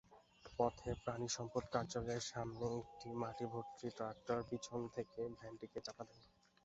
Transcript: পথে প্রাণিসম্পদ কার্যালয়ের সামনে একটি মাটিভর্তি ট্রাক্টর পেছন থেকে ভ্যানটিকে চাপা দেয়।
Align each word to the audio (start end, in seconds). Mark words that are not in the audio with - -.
পথে 0.59 0.89
প্রাণিসম্পদ 1.03 1.63
কার্যালয়ের 1.73 2.23
সামনে 2.31 2.65
একটি 2.81 3.07
মাটিভর্তি 3.21 3.87
ট্রাক্টর 3.97 4.39
পেছন 4.49 4.79
থেকে 4.95 5.19
ভ্যানটিকে 5.37 5.79
চাপা 5.85 6.03
দেয়। 6.09 6.25